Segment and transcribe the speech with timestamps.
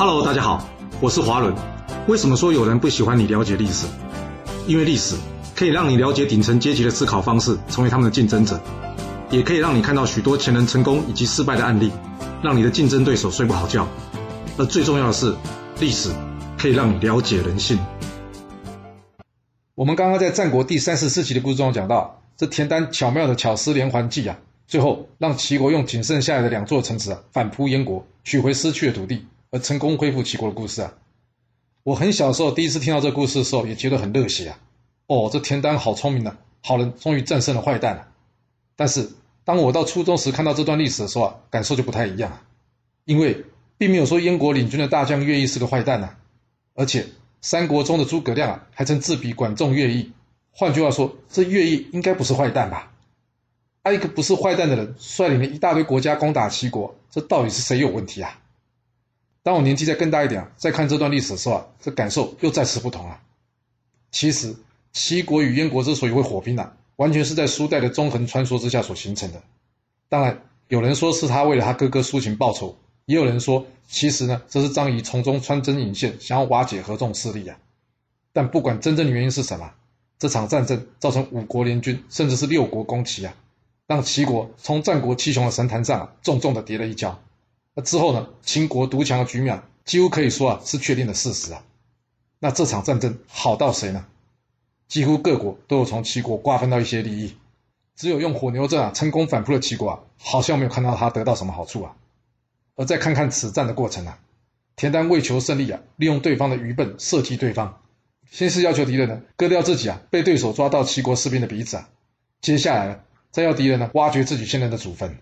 [0.00, 0.66] Hello，大家好，
[0.98, 1.54] 我是华伦。
[2.08, 3.86] 为什么说有人不喜欢你了解历史？
[4.66, 5.14] 因为历史
[5.54, 8.58] 可以让你了解顶层阶级的思考方式，成为他们的竞争者，
[9.28, 11.92] 也可以让你看到许多前人成功以及失败的案例，
[12.42, 13.86] 让你的竞争对手睡不好觉。
[14.56, 15.34] 而最重要的是，
[15.80, 16.08] 历史
[16.56, 17.78] 可以让你了解人性。
[19.74, 29.26] 我们刚刚在战国第三十四集的故事中讲到，这田丹巧妙的巧施连环计啊，最后让齐国用仅剩下来的两座城池啊，反扑燕国，取回失去的土地。
[29.50, 30.94] 而成功恢复齐国的故事啊，
[31.82, 34.58] 我很小时候第一次听到这个故事的时候，也觉得很热血啊。
[35.06, 38.06] 哦，这田丹好聪明啊，好人终于战胜了坏蛋了。
[38.76, 39.10] 但是
[39.44, 42.38] 当我到初中时看到这段历史的时候啊，感受就不太一样，
[43.04, 43.44] 因为
[43.76, 46.10] 并没有说燕国领军的大将乐毅是个坏蛋呐，
[46.74, 47.06] 而且
[47.40, 50.12] 三国中的诸葛亮啊，还曾自比管仲、乐毅。
[50.52, 52.92] 换句话说，这乐毅应该不是坏蛋吧？
[53.82, 58.38] 啊，一个不是坏蛋的人率领了一大堆国家攻打齐国，这到底是谁有问题啊？
[59.42, 63.18] 当我年纪再更大一点，再看这段历史的时候啊，这感受又再次不同了。
[64.10, 64.54] 其实，
[64.92, 69.42] 齐国与燕国之所以会火拼啊，完全是在苏代的纵横穿梭之下所形成的。
[70.08, 77.56] 当然，有人说是他为了他哥哥苏秦报仇，也有人说其实呢，这是张仪从中穿针引线，想要瓦解合纵势力啊。
[78.32, 79.72] 但不管真正的原因是什么，
[80.18, 83.34] 这场战争造成五国联军，甚至是六国攻齐啊，
[83.86, 87.18] 让齐国从战国七雄的神坛上重重的跌了一跤。
[87.74, 88.28] 那之后呢？
[88.42, 91.62] 秦国独强的局面几乎可以说啊是确定的事实啊。
[92.40, 94.06] 那这场战争好到谁呢？
[94.88, 97.36] 几乎各国都有从齐国瓜分到一些利益，
[97.94, 101.94] 只有用火牛阵啊成功反扑了齐国啊，好像没有看到他得到什么好处啊。
[102.74, 104.18] 而再看看此战的过程啊，
[104.74, 107.80] 田丹为求胜利啊，利用对方的愚笨射击对方，
[108.30, 111.88] 先是要求敌人呢割掉自己啊被对手抓到齐国士兵的鼻子啊，
[112.40, 115.18] 接下来呢再要敌人呢挖掘自己现在的祖坟。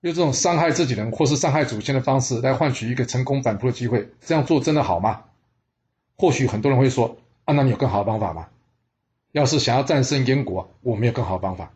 [0.00, 5.24] 用这种伤害自己人或是伤害祖先的方式来换取一个成功反扑的机会，这样做真的好吗？
[6.16, 8.48] 或许很多人会说：“啊，那你有更好的方法吗？”
[9.32, 11.72] 要是想要战胜燕国，我没有更好的方法。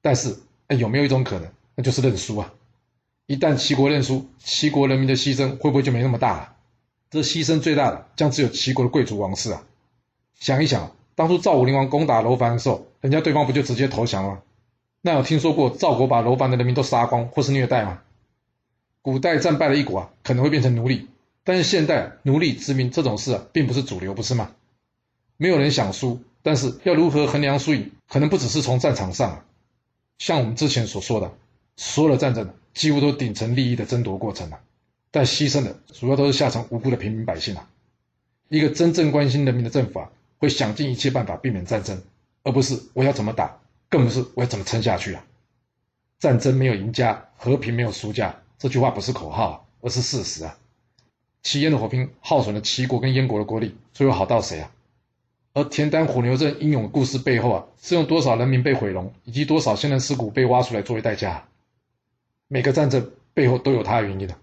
[0.00, 0.36] 但是，
[0.68, 2.52] 哎，有没有一种可能，那就是认输啊？
[3.26, 6.52] 一旦齐国认输，齐国人民的牺牲会不会就没那么大了？
[7.10, 9.62] 这牺牲最大的将只有齐国的贵族王室啊！
[10.38, 14.42] 想一想，当初赵武灵王攻打楼烦的时候，人家对方不就直接投降了？
[15.00, 18.02] 那有听说过赵国把楼烦的人民都杀光，或是虐待吗？
[19.00, 21.06] 古代战败了一国啊，可能会变成奴隶，
[21.44, 24.50] 但是现代奴隶殖民这种事啊，并不是主流，不是吗？
[25.36, 29.44] 没有人想输，但是要如何衡量输赢，可能不只是从战场上。
[30.18, 31.32] 像我们之前所说的，
[31.76, 34.58] 所有的战争几乎都顶层利益的争夺过程啊，
[35.12, 37.70] 但牺牲的主要都是下层无辜的平民百姓啊。
[38.48, 42.02] 一个真正关心人民的政府啊，会想尽一切办法避免战争，
[42.42, 43.60] 而不是我要怎么打。
[43.88, 45.24] 更不是我要怎么撑下去啊！
[46.18, 50.58] 战争没有赢家，和平没有输家，这句话不是口号，而是事实啊！
[51.42, 54.70] 齐燕的火拼耗损了齐国跟燕国的国力，最后好到谁啊？
[55.54, 61.48] 而田丹火牛阵英勇的故事背后啊，是用多少人民被毁容，以及多少先人尸骨被挖出来作为代价？
[62.48, 64.36] 每个战争背后都有它的原因的，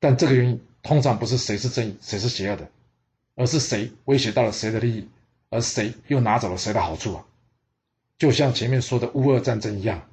[0.00, 2.68] 但这个原因通常不是谁是正义，谁是邪恶的，
[3.36, 5.08] 而是谁威胁到了谁的利益，
[5.48, 7.24] 而谁又拿走了谁的好处啊！
[8.18, 10.08] 就像前面说的乌俄战争一样，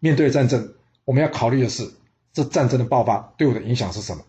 [0.00, 0.72] 面对战争，
[1.04, 1.90] 我们要考虑的是，
[2.32, 4.24] 这战争的爆发对我的影响是什么？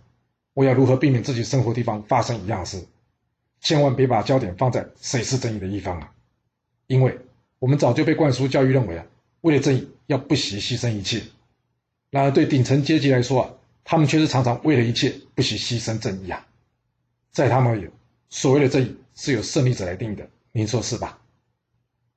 [0.53, 2.85] 我要如何避免自己生活地方发生一样事？
[3.61, 6.11] 千万别把焦点放在谁是正义的一方啊！
[6.87, 7.17] 因为
[7.59, 9.05] 我们早就被灌输教育认为啊，
[9.39, 11.23] 为了正义要不惜牺牲一切。
[12.11, 13.49] 然而对顶层阶级来说啊，
[13.85, 16.45] 他们却是常常为了一切不惜牺牲正义啊。
[17.31, 17.89] 在他们而言，
[18.29, 21.17] 所谓的正义是由胜利者来定义的，您说是吧？